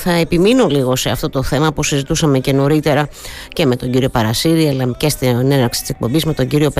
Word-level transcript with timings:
Θα 0.00 0.12
επιμείνω 0.12 0.66
λίγο 0.66 0.96
σε 0.96 1.10
αυτό 1.10 1.28
το 1.28 1.42
θέμα 1.42 1.72
που 1.72 1.82
συζητούσαμε 1.82 2.38
και 2.38 2.52
νωρίτερα 2.52 3.08
και 3.48 3.66
με 3.66 3.76
τον 3.76 3.90
κύριο 3.90 4.08
Παρασύρη 4.08 4.68
αλλά 4.68 4.94
και 4.96 5.08
στην 5.08 5.52
έναρξη 5.52 5.80
της 5.80 5.90
εκπομπής 5.90 6.24
με 6.24 6.32
τον 6.32 6.46
κύριο 6.46 6.70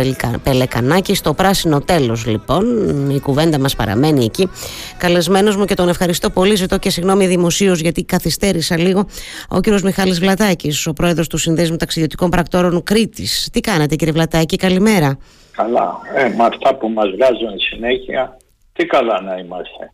Πελεκανάκη. 0.42 1.14
Στο 1.14 1.34
πράσινο 1.34 1.80
τέλος 1.80 2.26
λοιπόν 2.26 2.64
η 3.10 3.20
κουβέντα 3.20 3.58
μας 3.58 3.76
παραμένει 3.76 4.24
εκεί. 4.24 4.50
Καλεσμένος 4.98 5.56
μου 5.56 5.64
και 5.64 5.74
τον 5.74 5.88
ευχαριστώ 5.88 6.30
πολύ. 6.30 6.54
Ζητώ 6.54 6.78
και 6.78 6.90
συγγνώμη 6.90 7.26
δημοσίως 7.26 7.80
γιατί 7.80 8.04
καθυστέρησα 8.04 8.78
λίγο. 8.78 9.06
Ο 9.48 9.60
κύριος 9.60 9.82
Μιχάλης 9.82 10.18
Βλατάκης 10.18 10.86
ο 10.86 10.92
πρόεδρος 10.92 11.28
του 11.28 11.36
Συνδέσμου 11.36 11.76
Ταξιδιωτικών 11.76 12.30
Πρακτόρων 12.30 12.82
Κρήτης. 12.82 13.48
Τι 13.52 13.60
κάνετε 13.60 13.96
κύριε 13.96 14.12
Βλατάκη 14.12 14.56
καλημέρα. 14.56 15.18
Καλά, 15.50 15.98
ε, 16.14 16.22
με 16.22 16.44
αυτά 16.44 16.74
που 16.74 16.88
μας 16.88 17.10
βγάζουν 17.10 17.58
συνέχεια 17.58 18.36
τι 18.78 18.86
καλά 18.86 19.20
να 19.20 19.36
είμαστε. 19.36 19.92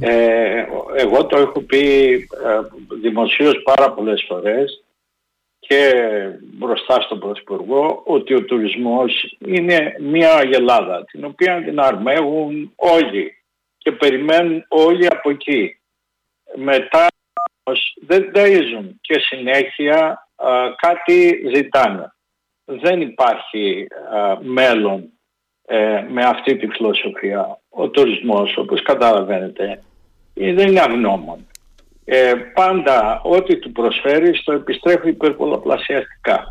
Ε, 0.00 0.64
εγώ 0.96 1.26
το 1.26 1.38
έχω 1.38 1.60
πει 1.60 2.12
ε, 2.44 2.60
δημοσίως 3.00 3.62
πάρα 3.62 3.92
πολλές 3.92 4.24
φορές 4.28 4.84
και 5.58 5.92
μπροστά 6.40 7.00
στον 7.00 7.18
Πρωθυπουργό 7.18 8.02
ότι 8.04 8.34
ο 8.34 8.44
τουρισμός 8.44 9.36
είναι 9.38 9.96
μια 10.00 10.34
αγελάδα 10.34 11.04
την 11.04 11.24
οποία 11.24 11.62
την 11.64 11.80
αρμέγουν 11.80 12.72
όλοι 12.76 13.34
και 13.78 13.92
περιμένουν 13.92 14.64
όλοι 14.68 15.06
από 15.06 15.30
εκεί. 15.30 15.80
Μετά 16.54 17.06
δεν 18.06 18.30
ταΐζουν 18.34 18.90
και 19.00 19.18
συνέχεια 19.18 20.28
κάτι 20.76 21.42
ζητάνε. 21.54 22.14
Δεν 22.64 23.00
υπάρχει 23.00 23.86
μέλλον 24.40 25.12
ε, 25.72 26.06
με 26.08 26.24
αυτή 26.24 26.56
τη 26.56 26.66
φιλοσοφία. 26.66 27.58
Ο 27.68 27.88
τουρισμός, 27.88 28.56
όπως 28.56 28.82
καταλαβαίνετε, 28.82 29.82
δεν 30.34 30.68
είναι 30.68 30.80
αγνώμων. 30.80 31.46
Ε, 32.04 32.32
πάντα 32.54 33.20
ό,τι 33.24 33.56
του 33.56 33.72
προσφέρεις 33.72 34.42
το 34.44 34.52
επιστρέφει 34.52 35.08
υπερπολαπλασιαστικά. 35.08 36.44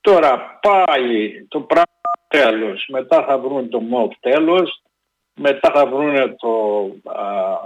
Τώρα 0.00 0.58
πάλι 0.62 1.46
το 1.48 1.60
πράγμα 1.60 1.86
τέλος, 2.28 2.86
μετά 2.88 3.24
θα 3.24 3.38
βρουν 3.38 3.68
το 3.68 3.80
μοβ 3.80 4.10
τέλος, 4.20 4.82
μετά 5.34 5.70
θα 5.74 5.86
βρουν 5.86 6.36
το 6.36 6.50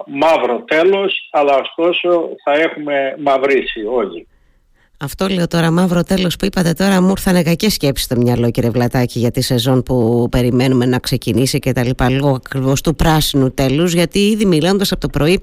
μαύρο 0.06 0.62
τέλος, 0.62 1.28
αλλά 1.32 1.56
ωστόσο 1.56 2.30
θα 2.44 2.52
έχουμε 2.52 3.16
μαυρίσει 3.18 3.84
όλοι. 3.84 4.28
Αυτό 5.02 5.28
λέω 5.28 5.46
τώρα, 5.46 5.70
μαύρο 5.70 6.02
τέλος 6.02 6.36
που 6.36 6.44
είπατε 6.44 6.72
τώρα, 6.72 7.02
μου 7.02 7.10
ήρθαν 7.10 7.42
κακές 7.42 7.72
σκέψεις 7.72 8.04
στο 8.04 8.16
μυαλό, 8.16 8.50
κύριε 8.50 8.70
Βλατάκη, 8.70 9.18
για 9.18 9.30
τη 9.30 9.40
σεζόν 9.40 9.82
που 9.82 10.26
περιμένουμε 10.30 10.86
να 10.86 10.98
ξεκινήσει 10.98 11.58
και 11.58 11.72
τα 11.72 11.84
λοιπά, 11.84 12.10
λόγω 12.10 12.34
ακριβώς 12.34 12.80
του 12.80 12.94
πράσινου 12.94 13.54
τέλους. 13.54 13.92
Γιατί 13.92 14.18
ήδη 14.18 14.44
μιλώντας 14.44 14.92
από 14.92 15.00
το 15.00 15.08
πρωί 15.08 15.40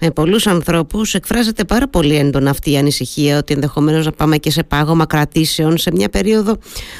με 0.00 0.10
πολλούς 0.10 0.46
ανθρώπους, 0.46 1.14
εκφράζεται 1.14 1.64
πάρα 1.64 1.88
πολύ 1.88 2.16
έντονα 2.16 2.50
αυτή 2.50 2.70
η 2.70 2.76
ανησυχία 2.76 3.38
ότι 3.38 3.54
ενδεχομένως 3.54 4.04
να 4.04 4.12
πάμε 4.12 4.36
και 4.36 4.50
σε 4.50 4.62
πάγωμα 4.62 5.06
κρατήσεων 5.06 5.78
σε 5.78 5.90
μια 5.92 6.08
περίοδο 6.08 6.56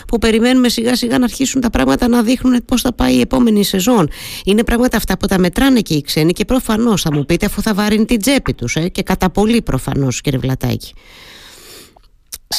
που 0.06 0.18
περιμένουμε 0.18 0.68
σιγά 0.68 0.96
σιγά 0.96 1.18
να 1.18 1.24
αρχίσουν 1.24 1.60
τα 1.60 1.70
πράγματα 1.70 2.08
να 2.08 2.22
δείχνουν 2.22 2.64
πώς 2.64 2.80
θα 2.80 2.92
πάει 2.92 3.14
η 3.14 3.20
επόμενη 3.20 3.64
σεζόν. 3.64 4.08
Είναι 4.44 4.64
πράγματα 4.64 4.96
αυτά 4.96 5.18
που 5.18 5.26
τα 5.26 5.38
μετράνε 5.38 5.80
και 5.80 5.94
οι 5.94 6.02
ξένοι 6.02 6.32
και 6.32 6.44
προφανώς 6.44 7.02
θα 7.02 7.12
μου 7.12 7.24
πείτε 7.24 7.46
αφού 7.46 7.62
θα 7.62 7.74
βαρύνει 7.74 8.04
την 8.04 8.20
τσέπη 8.20 8.54
τους, 8.54 8.76
ε, 8.76 8.88
και 8.88 9.02
κατά 9.02 9.30
πολύ 9.30 9.62
προφανώς, 9.62 10.20
κύριε 10.20 10.38
Βλατάκη. 10.38 10.92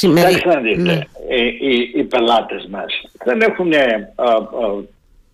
Κοιτάξτε 0.00 0.54
να 0.54 0.60
δείτε, 0.60 0.80
ναι. 0.80 1.00
οι, 1.28 1.46
οι, 1.60 1.90
οι, 1.94 2.04
πελάτες 2.04 2.66
μας 2.70 3.00
δεν 3.24 3.40
έχουν 3.40 3.72
ε, 3.72 4.14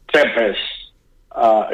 τσέπες 0.04 0.56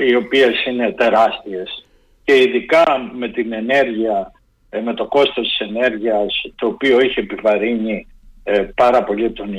οι 0.08 0.14
οποίες 0.14 0.64
είναι 0.66 0.92
τεράστιες 0.92 1.86
και 2.24 2.36
ειδικά 2.36 2.84
με 3.18 3.28
την 3.28 3.52
ενέργεια, 3.52 4.32
ε, 4.70 4.80
με 4.80 4.94
το 4.94 5.06
κόστος 5.06 5.48
της 5.48 5.58
ενέργειας 5.58 6.42
το 6.54 6.66
οποίο 6.66 7.00
είχε 7.00 7.20
επιβαρύνει 7.20 8.06
ε, 8.44 8.58
πάρα 8.74 9.04
πολύ 9.04 9.32
τον 9.32 9.50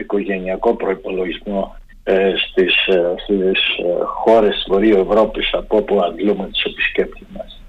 οικογενειακό 0.00 0.74
προϋπολογισμό 0.74 1.76
ε, 2.04 2.32
στις, 2.36 2.74
στις 3.24 3.60
χώρες 4.04 4.54
της 4.54 4.64
Βορείου 4.68 4.98
Ευρώπης 4.98 5.50
από 5.52 5.76
όπου 5.76 6.02
αντλούμε 6.02 6.48
τους 6.52 6.62
επισκέπτες 6.64 7.26
μας. 7.36 7.62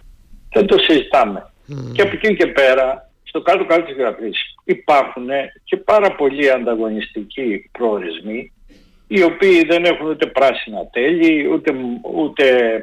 Δεν 0.54 0.66
το 0.66 0.78
συζητάμε. 0.78 1.52
Και 1.94 2.02
από 2.02 2.12
εκεί 2.14 2.36
και 2.36 2.48
πέρα 2.48 3.10
στο 3.24 3.42
κάτω-κάτω 3.42 3.82
της 3.82 3.96
γραφής 3.96 4.53
υπάρχουν 4.64 5.28
και 5.64 5.78
πάρα 5.78 6.16
πολλοί 6.16 6.52
ανταγωνιστικοί 6.52 7.70
προορισμοί 7.72 8.52
οι 9.08 9.24
οποίοι 9.24 9.64
δεν 9.64 9.86
έχουν 9.86 10.10
ούτε 10.10 10.26
πράσινα 10.26 10.88
τέλη, 10.92 11.48
ούτε, 11.48 11.74
ούτε, 12.16 12.78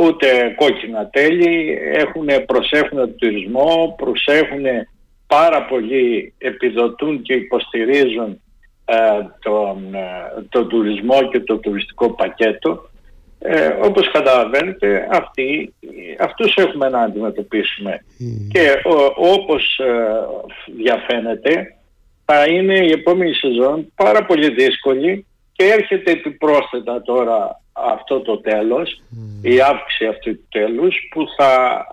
ούτε 0.00 0.54
κόκκινα 0.56 1.08
τέλη, 1.08 1.78
έχουν, 1.92 2.26
προσέχουν 2.46 2.98
τον 2.98 3.16
τουρισμό, 3.16 3.94
προσέχουν 3.96 4.64
πάρα 5.26 5.64
πολύ, 5.64 6.34
επιδοτούν 6.38 7.22
και 7.22 7.34
υποστηρίζουν 7.34 8.40
ε, 8.84 8.96
τον, 9.40 9.94
ε, 9.94 10.44
τον 10.48 10.68
τουρισμό 10.68 11.28
και 11.30 11.40
το 11.40 11.58
τουριστικό 11.58 12.10
πακέτο. 12.10 12.88
Ε, 13.38 13.66
όπως 13.66 14.10
καταλαβαίνετε 14.10 15.08
αυτοί, 15.10 15.74
αυτούς 16.20 16.54
έχουμε 16.56 16.88
να 16.88 17.00
αντιμετωπίσουμε 17.00 18.04
και 18.52 18.80
όπως 19.16 19.78
ε, 19.78 19.94
διαφαίνεται 20.76 21.76
θα 22.24 22.46
είναι 22.46 22.74
η 22.74 22.90
επόμενη 22.90 23.34
σεζόν 23.34 23.92
πάρα 23.94 24.24
πολύ 24.26 24.54
δύσκολη 24.54 25.26
και 25.52 25.64
έρχεται 25.64 26.10
επιπρόσθετα 26.10 27.02
τώρα 27.02 27.60
αυτό 27.72 28.20
το 28.20 28.40
τέλος, 28.40 29.02
η 29.42 29.60
αύξηση 29.60 30.06
αυτού 30.06 30.30
του 30.30 30.46
τέλους 30.50 30.96
που 31.10 31.24
θα 31.36 31.84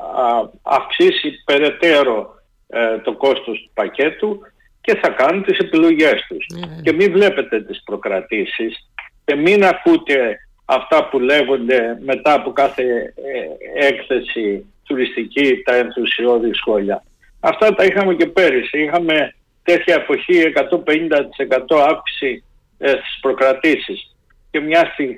αυξήσει 0.61 1.43
περαιτέρω 1.45 2.35
ε, 2.67 2.97
το 2.97 3.13
κόστος 3.13 3.59
του 3.59 3.71
πακέτου 3.73 4.39
και 4.81 4.95
θα 4.95 5.09
κάνουν 5.09 5.43
τις 5.43 5.57
επιλογές 5.57 6.25
τους. 6.27 6.45
Ναι. 6.53 6.81
Και 6.81 6.91
μην 6.91 7.11
βλέπετε 7.11 7.61
τις 7.61 7.83
προκρατήσεις 7.83 8.89
και 9.25 9.35
μην 9.35 9.65
ακούτε 9.65 10.39
αυτά 10.75 11.07
που 11.09 11.19
λέγονται 11.19 11.97
μετά 12.01 12.33
από 12.33 12.51
κάθε 12.51 12.83
ε, 12.83 13.85
έκθεση 13.87 14.65
τουριστική, 14.83 15.61
τα 15.65 15.75
ενθουσιώδη 15.75 16.53
σχόλια. 16.53 17.03
Αυτά 17.39 17.75
τα 17.75 17.83
είχαμε 17.83 18.13
και 18.13 18.27
πέρυσι. 18.27 18.81
Είχαμε 18.81 19.35
τέτοια 19.63 19.95
εποχή 19.95 20.53
150% 21.75 21.79
αύξηση 21.89 22.43
ε, 22.77 22.89
στις 22.89 23.19
προκρατήσεις. 23.21 24.15
Και 24.51 24.59
μια, 24.59 24.89
στη, 24.93 25.17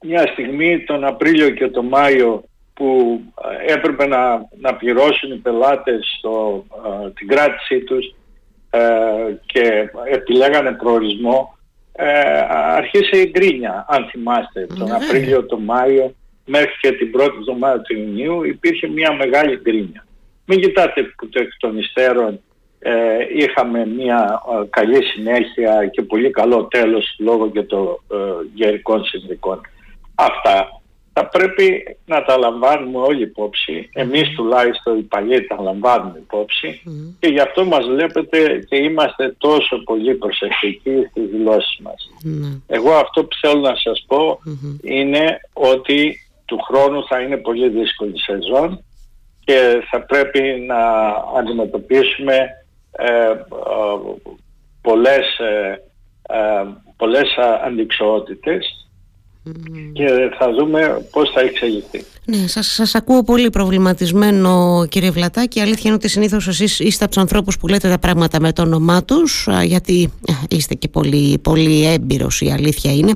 μια 0.00 0.26
στιγμή 0.26 0.84
τον 0.84 1.04
Απρίλιο 1.04 1.50
και 1.50 1.68
τον 1.68 1.86
Μάιο 1.86 2.44
που 2.74 3.20
ε, 3.66 3.72
έπρεπε 3.72 4.06
να, 4.06 4.48
να 4.60 4.74
πληρώσουν 4.74 5.32
οι 5.32 5.36
πελάτες 5.36 6.18
το, 6.22 6.64
την 7.14 7.28
κράτησή 7.28 7.80
τους 7.80 8.14
και 9.46 9.90
επιλέγανε 10.10 10.72
προορισμό 10.72 11.55
ε, 11.96 12.46
αρχίσε 12.50 13.20
η 13.20 13.30
γκρίνια, 13.30 13.86
αν 13.88 14.08
θυμάστε, 14.10 14.66
τον 14.78 14.88
ναι. 14.88 14.94
Απρίλιο, 14.94 15.44
τον 15.44 15.62
Μάιο, 15.62 16.14
μέχρι 16.44 16.72
και 16.80 16.92
την 16.92 17.10
πρώτη 17.10 17.36
εβδομάδα 17.38 17.80
του 17.80 17.96
Ιουνίου 17.96 18.44
υπήρχε 18.44 18.88
μια 18.88 19.12
μεγάλη 19.12 19.60
γκρίνια. 19.62 20.06
Μην 20.44 20.60
κοιτάτε 20.60 21.02
που 21.02 21.28
το 21.28 21.40
εκ 21.40 21.50
των 21.58 21.78
υστέρων 21.78 22.40
ε, 22.78 22.92
είχαμε 23.36 23.86
μια 23.86 24.42
ε, 24.52 24.66
καλή 24.70 25.04
συνέχεια 25.04 25.86
και 25.86 26.02
πολύ 26.02 26.30
καλό 26.30 26.64
τέλος 26.64 27.16
λόγω 27.18 27.50
και 27.50 27.62
των 27.62 27.86
ε, 28.10 28.16
γερικών 28.54 29.04
συνδικών. 29.04 29.60
Αυτά 30.14 30.80
θα 31.18 31.28
πρέπει 31.28 31.96
να 32.06 32.24
τα 32.24 32.36
λαμβάνουμε 32.36 32.98
όλοι 32.98 33.22
υπόψη. 33.22 33.88
Εμείς 33.92 34.28
τουλάχιστον 34.30 34.98
οι 34.98 35.02
παλιοί 35.02 35.46
τα 35.46 35.62
λαμβάνουμε 35.62 36.18
υπόψη. 36.18 36.82
Και 37.18 37.28
γι' 37.28 37.40
αυτό 37.40 37.64
μας 37.64 37.86
βλέπετε 37.86 38.66
και 38.68 38.76
είμαστε 38.76 39.34
τόσο 39.38 39.82
πολύ 39.84 40.14
προσεκτικοί 40.14 41.06
στις 41.10 41.30
δηλώσεις 41.30 41.78
μας. 41.82 42.10
Εγώ 42.66 42.92
αυτό 42.92 43.24
που 43.24 43.36
θέλω 43.40 43.60
να 43.60 43.74
σας 43.74 44.04
πω 44.06 44.38
είναι 44.82 45.40
ότι 45.52 46.20
του 46.44 46.58
χρόνου 46.58 47.06
θα 47.06 47.20
είναι 47.20 47.36
πολύ 47.36 47.68
δύσκολη 47.68 48.20
σεζόν 48.20 48.84
και 49.44 49.82
θα 49.90 50.00
πρέπει 50.00 50.64
να 50.66 51.06
αντιμετωπίσουμε 51.38 52.36
ε, 52.90 53.04
ε, 53.04 53.38
πολλές, 54.82 55.38
ε, 55.38 55.82
ε 56.28 56.64
πολλές 56.96 57.36
και 59.92 60.04
θα 60.38 60.52
δούμε 60.58 61.06
πώς 61.10 61.30
θα 61.34 61.40
εξελιχθεί. 61.40 62.04
Ναι, 62.24 62.46
σας, 62.46 62.66
σας 62.66 62.94
ακούω 62.94 63.22
πολύ 63.24 63.50
προβληματισμένο 63.50 64.86
κύριε 64.88 65.10
Βλατάκη. 65.10 65.60
Αλήθεια 65.60 65.82
είναι 65.84 65.94
ότι 65.94 66.08
συνήθως 66.08 66.48
εσείς 66.48 66.80
είστε 66.80 67.04
από 67.04 67.12
τους 67.12 67.22
ανθρώπους 67.22 67.58
που 67.58 67.68
λέτε 67.68 67.88
τα 67.88 67.98
πράγματα 67.98 68.40
με 68.40 68.52
το 68.52 68.62
όνομά 68.62 69.04
τους 69.04 69.48
γιατί 69.64 70.12
είστε 70.48 70.74
και 70.74 70.88
πολύ, 70.88 71.38
πολύ 71.38 71.86
έμπειρος 71.86 72.40
η 72.40 72.50
αλήθεια 72.50 72.92
είναι. 72.92 73.14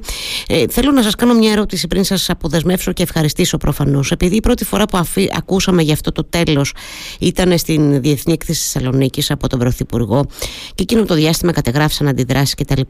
Ε, 0.49 0.65
θέλω 0.69 0.91
να 0.91 1.03
σας 1.03 1.15
κάνω 1.15 1.35
μια 1.35 1.53
ερώτηση 1.53 1.87
πριν 1.87 2.05
σας 2.05 2.31
αποδεσμεύσω 2.31 2.93
και 2.93 3.03
ευχαριστήσω 3.03 3.57
προφανώς. 3.57 4.11
Επειδή 4.11 4.37
η 4.37 4.41
πρώτη 4.41 4.65
φορά 4.65 4.85
που 4.85 4.97
αφή, 4.97 5.29
ακούσαμε 5.37 5.83
για 5.83 5.93
αυτό 5.93 6.13
το 6.13 6.25
τέλος 6.25 6.75
ήταν 7.19 7.59
στην 7.59 8.01
Διεθνή 8.01 8.33
Έκθεση 8.33 8.61
Θεσσαλονίκης 8.63 9.31
από 9.31 9.49
τον 9.49 9.59
Πρωθυπουργό 9.59 10.27
και 10.75 10.83
εκείνο 10.83 11.05
το 11.05 11.15
διάστημα 11.15 11.53
κατεγράφησαν 11.53 12.09
αντιδράσεις 12.09 12.55
κτλ. 12.55 12.81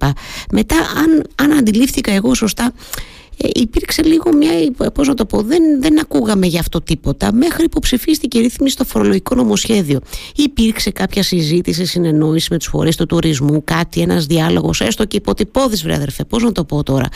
Μετά 0.52 0.76
αν, 0.76 1.24
αν 1.34 1.58
αντιλήφθηκα 1.58 2.12
εγώ 2.12 2.34
σωστά 2.34 2.72
ε, 3.29 3.29
υπήρξε 3.54 4.02
λίγο 4.02 4.36
μια, 4.36 4.50
πώς 4.94 5.08
να 5.08 5.14
το 5.14 5.26
πω, 5.26 5.42
δεν, 5.42 5.62
δεν 5.80 6.00
ακούγαμε 6.00 6.46
γι' 6.46 6.58
αυτό 6.58 6.80
τίποτα 6.80 7.32
μέχρι 7.32 7.68
που 7.68 7.78
ψηφίστηκε 7.80 8.38
η 8.38 8.40
ρύθμιση 8.40 8.74
στο 8.74 8.84
φορολογικό 8.84 9.34
νομοσχέδιο. 9.34 10.00
Υπήρξε 10.36 10.90
κάποια 10.90 11.22
συζήτηση, 11.22 11.84
συνεννόηση 11.84 12.48
με 12.50 12.58
τους 12.58 12.66
φορείς 12.66 12.96
του 12.96 13.06
τουρισμού, 13.06 13.64
κάτι, 13.64 14.00
ένας 14.00 14.26
διάλογος, 14.26 14.80
έστω 14.80 15.04
και 15.04 15.16
υποτυπώδης 15.16 15.82
βρε 15.82 15.94
αδερφέ, 15.94 16.24
πώς 16.24 16.42
να 16.42 16.52
το 16.52 16.64
πω 16.64 16.82
τώρα. 16.82 17.06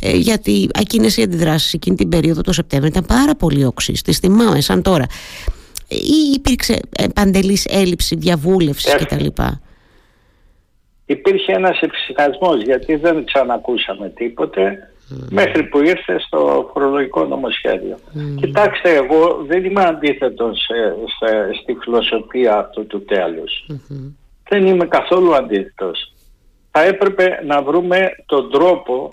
Ε, 0.00 0.16
γιατί 0.16 0.68
εκείνες 0.78 1.16
οι 1.16 1.22
αντιδράσεις 1.22 1.72
εκείνη 1.72 1.96
την 1.96 2.08
περίοδο 2.08 2.40
το 2.40 2.52
Σεπτέμβριο 2.52 2.90
ήταν 2.90 3.18
πάρα 3.18 3.34
πολύ 3.34 3.64
οξύς, 3.64 4.02
τις 4.02 4.18
θυμάμαι 4.18 4.60
σαν 4.60 4.82
τώρα. 4.82 5.06
Ή 5.88 6.32
υπήρξε 6.34 6.80
παντελής 7.14 7.64
έλλειψη 7.64 8.16
διαβούλευσης 8.16 8.94
κτλ 8.94 9.26
υπήρχε 11.06 11.52
ένας 11.52 11.80
ευσυχασμός 11.80 12.62
γιατί 12.62 12.96
δεν 12.96 13.24
ξανακούσαμε 13.24 14.08
τίποτε 14.08 14.91
μέχρι 15.30 15.64
που 15.64 15.78
ήρθε 15.78 16.18
στο 16.18 16.70
φορολογικό 16.72 17.24
νομοσχέδιο. 17.24 17.98
Κοιτάξτε, 18.36 18.94
εγώ 18.94 19.44
δεν 19.46 19.64
είμαι 19.64 19.84
αντίθετος 19.84 20.68
στη 21.62 21.76
φιλοσοφία 21.80 22.58
αυτού 22.58 22.86
του 22.86 23.04
τελους 23.04 23.66
Δεν 24.48 24.66
είμαι 24.66 24.86
καθόλου 24.86 25.34
αντίθετος. 25.34 26.12
Θα 26.70 26.82
έπρεπε 26.82 27.40
να 27.46 27.62
βρούμε 27.62 28.10
τον 28.26 28.50
τρόπο 28.50 29.12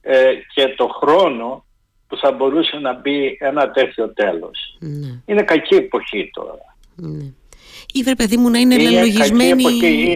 ε, 0.00 0.32
και 0.54 0.74
το 0.76 0.86
χρόνο 0.86 1.64
που 2.08 2.16
θα 2.16 2.32
μπορούσε 2.32 2.76
να 2.76 3.00
μπει 3.00 3.36
ένα 3.40 3.70
τέτοιο 3.70 4.12
ναι. 4.78 5.22
Είναι 5.26 5.42
κακή 5.42 5.74
εποχή 5.74 6.30
τώρα. 6.32 6.76
Ναι 7.94 8.00
ή 8.00 8.02
βρε 8.02 8.14
παιδί 8.14 8.36
μου 8.36 8.50
να 8.50 8.58
είναι, 8.58 8.74
είναι 8.74 9.00
λογισμένη... 9.00 9.64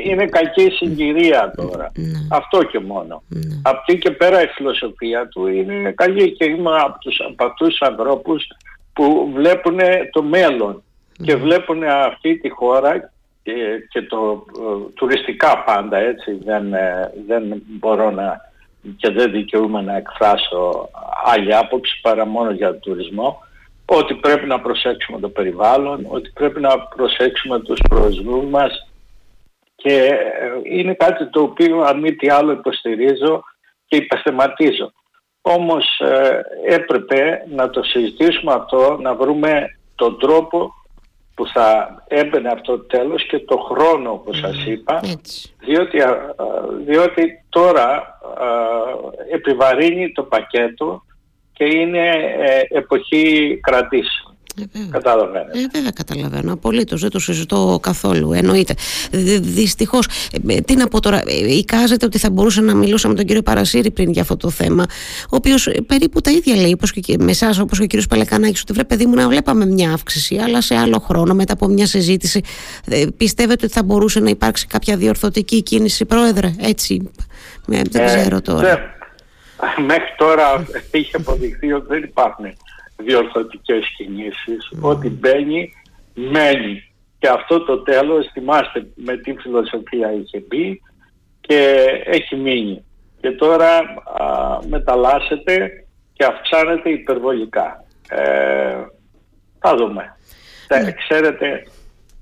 είναι 0.05 0.27
κακή 0.27 0.71
συγκυρία 0.71 1.53
τώρα. 1.57 1.93
Ναι. 1.95 2.19
Αυτό 2.31 2.63
και 2.63 2.81
μόνο. 2.81 3.23
Ναι. 3.29 3.61
Από 3.63 3.83
εκεί 3.87 3.99
και 3.99 4.11
πέρα 4.11 4.43
η 4.43 4.47
φιλοσοφία 4.47 5.29
του 5.29 5.47
είναι 5.47 5.93
καλή 5.97 6.33
και 6.33 6.45
είμαι 6.45 6.71
από, 6.85 6.99
τους, 6.99 7.21
από 7.29 7.45
αυτούς 7.45 7.69
τους 7.69 7.81
ανθρώπους 7.81 8.47
που 8.93 9.31
βλέπουν 9.35 9.79
το 10.13 10.23
μέλλον 10.23 10.83
και 11.23 11.37
βλέπουν 11.37 11.83
αυτή 11.85 12.37
τη 12.39 12.49
χώρα 12.49 13.13
και, 13.43 13.53
και 13.89 14.03
το 14.03 14.45
ε, 14.59 14.93
τουριστικά 14.95 15.63
πάντα 15.67 15.97
έτσι 15.97 16.39
δεν, 16.45 16.75
ε, 16.75 17.13
δεν 17.27 17.63
μπορώ 17.67 18.11
να 18.11 18.53
και 18.97 19.11
δεν 19.11 19.31
δικαιούμαι 19.31 19.83
να 19.83 19.97
εκφράσω 19.97 20.89
άλλη 21.25 21.55
άποψη 21.55 22.01
παρά 22.03 22.27
μόνο 22.27 22.51
για 22.51 22.69
τον 22.69 22.81
τουρισμό 22.81 23.43
ότι 23.87 24.15
πρέπει 24.15 24.47
να 24.47 24.61
προσέξουμε 24.61 25.21
το 25.21 25.29
περιβάλλον, 25.29 26.07
ότι 26.09 26.31
πρέπει 26.35 26.61
να 26.61 26.79
προσέξουμε 26.79 27.61
τους 27.61 27.81
προορισμούς 27.89 28.45
μας 28.45 28.89
και 29.77 29.97
ε, 29.97 30.77
είναι 30.77 30.95
κάτι 30.95 31.31
το 31.31 31.43
οποίο 31.43 31.81
αν 31.81 32.01
μη 32.01 32.15
τι 32.15 32.29
άλλο 32.29 32.53
υποστηρίζω 32.53 33.43
και 33.87 33.97
υπεσθεματίζω. 33.97 34.93
Όμως 35.41 36.01
ε, 36.01 36.41
έπρεπε 36.67 37.45
να 37.51 37.71
το 37.71 37.83
συζητήσουμε 37.83 38.53
αυτό, 38.53 38.99
να 39.01 39.15
βρούμε 39.15 39.79
τον 39.95 40.19
τρόπο 40.19 40.75
που 41.35 41.47
θα 41.47 41.99
έμπαινε 42.09 42.49
αυτό 42.49 42.77
το 42.77 42.85
τέλος 42.85 43.27
και 43.27 43.39
το 43.39 43.57
χρόνο 43.57 44.11
όπως 44.11 44.39
σας 44.39 44.65
είπα 44.67 45.01
διότι, 45.59 45.99
διότι 46.85 47.45
τώρα 47.49 48.19
επιβαρύνει 49.31 50.13
το 50.13 50.23
πακέτο 50.23 51.04
και 51.65 51.77
είναι 51.77 52.09
ε, 52.71 52.79
εποχή 52.79 53.59
κρατήσεων. 53.63 54.37
Ε, 54.61 54.79
Καταλαβαίνετε. 54.91 55.59
Ε, 55.59 55.67
βέβαια 55.73 55.91
καταλαβαίνω. 55.91 56.53
Απολύτως. 56.53 57.01
Δεν 57.01 57.11
το 57.11 57.19
συζητώ 57.19 57.79
καθόλου. 57.83 58.33
Εννοείται. 58.33 58.75
Δυστυχώς. 59.41 60.07
Ε, 60.49 60.61
τι 60.61 60.77
να 60.77 60.89
πω 60.89 61.01
τώρα. 61.01 61.23
Ε, 61.27 61.55
εικάζεται 61.55 62.07
ότι 62.07 62.19
θα 62.19 62.31
μπορούσα 62.31 62.61
να 62.61 62.75
μιλούσα 62.75 63.09
με 63.09 63.15
τον 63.15 63.25
κύριο 63.25 63.43
Παρασύρη 63.43 63.91
πριν 63.91 64.11
για 64.11 64.23
αυτό 64.23 64.37
το 64.37 64.51
θέμα. 64.51 64.85
Ο 65.25 65.37
οποίος 65.37 65.69
περίπου 65.87 66.21
τα 66.21 66.31
ίδια 66.31 66.57
λέει. 66.57 66.73
Όπως 66.73 66.93
και 66.93 67.17
με 67.19 67.31
εσάς, 67.31 67.59
όπως 67.59 67.79
και 67.79 67.85
ο 67.85 67.87
κύριος 67.87 68.07
Παλεκανάκη. 68.07 68.61
Ότι 68.61 68.73
βρε, 68.73 68.85
παιδί 68.85 69.07
μου, 69.07 69.15
να 69.15 69.29
βλέπαμε 69.29 69.67
μια 69.67 69.93
αύξηση. 69.93 70.37
Αλλά 70.37 70.61
σε 70.61 70.75
άλλο 70.75 70.99
χρόνο, 70.99 71.35
μετά 71.35 71.53
από 71.53 71.67
μια 71.67 71.87
συζήτηση, 71.87 72.41
πιστεύετε 73.17 73.65
ότι 73.65 73.75
θα 73.75 73.83
μπορούσε 73.83 74.21
να 74.21 74.29
υπάρξει 74.31 74.67
κάποια 74.67 74.97
διορθωτική 74.97 75.63
κίνηση, 75.63 76.05
Πρόεδρε. 76.05 76.55
Έτσι. 76.61 77.11
Δεν 77.67 78.07
ξέρω 78.07 78.41
τώρα 78.41 78.94
μέχρι 79.91 80.15
τώρα 80.17 80.67
έχει 80.91 81.17
αποδειχθεί 81.17 81.73
ότι 81.73 81.87
δεν 81.87 82.03
υπάρχουν 82.03 82.45
διορθωτικές 82.97 83.85
κινήσεις. 83.97 84.73
Ό,τι 84.81 85.09
μπαίνει, 85.09 85.73
μένει. 86.15 86.93
Και 87.19 87.29
αυτό 87.29 87.65
το 87.65 87.79
τέλος, 87.83 88.31
θυμάστε 88.33 88.87
με 88.95 89.17
τι 89.17 89.35
φιλοσοφία 89.35 90.13
είχε 90.13 90.45
μπει 90.49 90.81
και 91.41 91.87
έχει 92.05 92.37
μείνει. 92.37 92.85
Και 93.21 93.31
τώρα 93.31 93.79
α, 93.79 94.59
μεταλλάσσεται 94.69 95.71
και 96.13 96.25
αυξάνεται 96.25 96.91
υπερβολικά. 96.91 97.85
Ε, 98.09 98.75
θα 99.59 99.77
δούμε. 99.77 100.17
Ναι. 100.69 100.93
ξέρετε, 100.93 101.67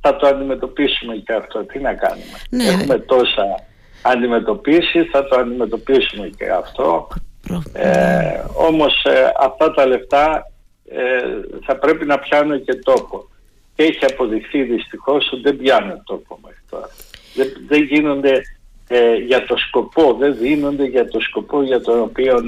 θα 0.00 0.16
το 0.16 0.26
αντιμετωπίσουμε 0.26 1.16
και 1.16 1.32
αυτό. 1.32 1.64
Τι 1.64 1.78
να 1.78 1.94
κάνουμε. 1.94 2.38
Ναι. 2.50 2.64
Έχουμε 2.64 2.98
τόσα 2.98 3.64
αντιμετωπίσει, 4.02 5.04
θα 5.04 5.24
το 5.28 5.36
αντιμετωπίσουμε 5.38 6.30
και 6.36 6.50
αυτό. 6.50 7.08
Ε, 7.72 8.42
όμως 8.54 9.04
ε, 9.04 9.32
αυτά 9.38 9.72
τα 9.72 9.86
λεφτά 9.86 10.50
ε, 10.88 11.22
θα 11.64 11.76
πρέπει 11.76 12.06
να 12.06 12.18
πιάνουν 12.18 12.64
και 12.64 12.74
τόπο. 12.74 13.28
Και 13.74 13.82
έχει 13.82 14.04
αποδειχθεί 14.04 14.62
δυστυχώς 14.62 15.32
ότι 15.32 15.42
δεν 15.42 15.56
πιάνουν 15.56 16.02
τόπο 16.04 16.38
μέχρι 16.42 16.60
τώρα. 16.70 16.88
Δεν, 17.34 17.46
δεν 17.68 17.82
γίνονται 17.82 18.42
ε, 18.88 19.14
για 19.14 19.46
το 19.46 19.56
σκοπό, 19.56 20.16
δεν 20.18 20.36
δίνονται 20.38 20.84
για 20.84 21.08
το 21.08 21.20
σκοπό 21.20 21.62
για 21.62 21.80
τον 21.80 22.00
οποίο 22.00 22.40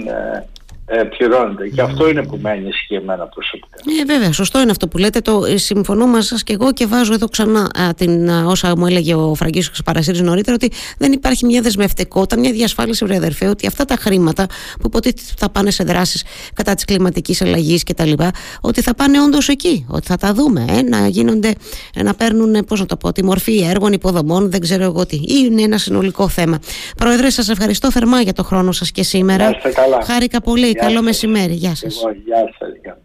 ε, 0.87 1.03
πληρώνεται. 1.03 1.69
Και 1.69 1.81
αυτό 1.81 2.09
είναι 2.09 2.23
που 2.23 2.39
μένει 2.43 2.69
ισχύει 2.69 2.95
εμένα 2.95 3.27
προσωπικά. 3.27 3.77
Ε, 4.01 4.05
βέβαια, 4.05 4.33
σωστό 4.33 4.61
είναι 4.61 4.71
αυτό 4.71 4.89
που 4.89 4.99
λέτε. 4.99 5.21
Το 5.21 5.45
ε, 5.45 5.57
συμφωνώ 5.57 6.07
μαζί 6.07 6.27
σας 6.27 6.43
και 6.43 6.53
εγώ 6.53 6.73
και 6.73 6.87
βάζω 6.87 7.13
εδώ 7.13 7.29
ξανά 7.29 7.61
α, 7.61 7.95
την, 7.95 8.31
α, 8.31 8.45
όσα 8.47 8.77
μου 8.77 8.87
έλεγε 8.87 9.15
ο 9.15 9.35
Φραγκίσκο 9.35 9.75
Παρασύρη 9.85 10.21
νωρίτερα, 10.21 10.55
ότι 10.55 10.73
δεν 10.99 11.13
υπάρχει 11.13 11.47
μια 11.47 11.61
δεσμευτικότητα, 11.61 12.41
μια 12.41 12.53
διασφάλιση, 12.53 13.05
βρε 13.05 13.17
αδερφέ, 13.17 13.49
ότι 13.49 13.67
αυτά 13.67 13.85
τα 13.85 13.97
χρήματα 13.97 14.47
που 14.81 14.87
υποτίθεται 14.87 15.23
θα 15.37 15.51
πάνε 15.51 15.71
σε 15.71 15.85
δράσεις 15.85 16.25
κατά 16.55 16.75
της 16.75 16.85
κλιματικής 16.85 17.43
αλλαγής 17.43 17.83
κτλ., 17.83 18.13
ότι 18.61 18.83
θα 18.83 18.95
πάνε 18.95 19.21
όντως 19.21 19.49
εκεί, 19.49 19.87
ότι 19.89 20.07
θα 20.07 20.17
τα 20.17 20.33
δούμε, 20.33 20.65
ε, 20.69 20.83
να 20.83 21.07
γίνονται, 21.07 21.53
να 22.03 22.15
παίρνουν, 22.15 22.65
πώς 22.65 22.81
να 22.81 22.87
το 22.87 22.97
πω, 22.97 23.13
τη 23.13 23.25
μορφή 23.25 23.67
έργων, 23.71 23.93
υποδομών, 23.93 24.51
δεν 24.51 24.61
ξέρω 24.61 24.83
εγώ 24.83 25.07
τι. 25.07 25.21
Είναι 25.29 25.63
ένα 25.63 25.79
συνολικό 25.79 26.29
θέμα. 26.29 26.59
Πρόεδρε, 26.97 27.31
σας 27.31 27.49
ευχαριστώ 27.49 27.91
θερμά 27.91 28.21
για 28.21 28.33
το 28.33 28.45
χρόνο 28.45 28.73
σας 28.73 28.91
και 28.91 29.03
σήμερα. 29.03 29.61
Χάρηκα 30.07 30.41
πολύ. 30.41 30.74
Καλό 30.75 31.03
μεσημέρι. 31.03 31.55
Γεια 31.55 31.75
σας. 31.75 32.03
Γεια 32.25 32.45
σας. 32.59 32.97